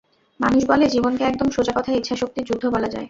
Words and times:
মানুষ 0.39 0.61
বলে, 0.65 0.85
জীবনকে 0.87 1.23
একদম 1.23 1.47
সোজাকথায় 1.49 1.97
ইচ্ছাশক্তির 1.97 2.47
যুদ্ধ 2.49 2.63
বলা 2.65 2.87
যায়। 2.87 2.99